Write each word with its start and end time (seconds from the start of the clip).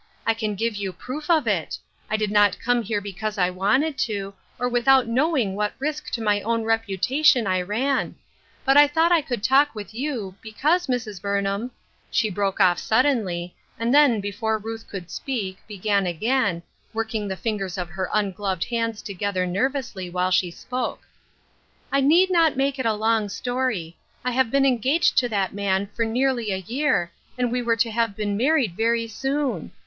I 0.25 0.33
can 0.33 0.55
give 0.55 0.75
you 0.75 0.91
proof 0.93 1.29
of 1.29 1.45
it; 1.45 1.77
I 2.09 2.17
did 2.17 2.31
not 2.31 2.57
come 2.57 2.81
here 2.81 3.01
because 3.01 3.37
I 3.37 3.51
wanted 3.51 3.99
to, 3.99 4.33
or 4.57 4.67
without 4.67 5.05
know 5.07 5.37
ing 5.37 5.53
what 5.55 5.75
risk 5.77 6.09
to 6.13 6.23
my 6.23 6.41
own 6.41 6.63
reputation 6.63 7.45
I 7.45 7.61
ran; 7.61 8.15
but 8.65 8.77
I 8.77 8.87
thought 8.87 9.11
I 9.11 9.21
could 9.21 9.43
talk 9.43 9.75
with 9.75 9.93
you, 9.93 10.33
because, 10.41 10.87
Mrs. 10.87 11.19
A 11.19 11.21
TROUBLESOME 11.21 11.69
"YOUNG 11.69 11.69
PERSOx\." 11.69 11.69
169 11.69 11.69
Burnham 11.69 11.71
—"She 12.09 12.29
broke 12.31 12.59
off 12.59 12.79
suddenly, 12.79 13.55
and 13.77 13.93
then, 13.93 14.19
before 14.21 14.57
Ruth 14.57 14.87
could 14.89 15.11
speak, 15.11 15.59
began 15.67 16.07
again, 16.07 16.63
working 16.93 17.27
the 17.27 17.35
fingers 17.37 17.77
of 17.77 17.89
her 17.89 18.09
ungloved 18.11 18.63
hands 18.63 19.03
together 19.03 19.45
nervously 19.45 20.09
while 20.09 20.31
she 20.31 20.49
spoke:" 20.49 21.01
I 21.91 22.01
need 22.01 22.31
not 22.31 22.57
make 22.57 22.79
it 22.79 22.87
a 22.87 22.93
long 22.95 23.29
story; 23.29 23.95
I 24.25 24.31
have 24.31 24.49
been 24.49 24.65
engaged 24.65 25.15
to 25.19 25.29
that 25.29 25.53
man 25.53 25.89
for 25.93 26.05
nearly 26.05 26.51
a 26.51 26.57
year, 26.57 27.11
and 27.37 27.51
we 27.51 27.61
were 27.61 27.75
to 27.75 27.91
have 27.91 28.15
been 28.15 28.35
married 28.35 28.75
very 28.75 29.07
soon. 29.07 29.71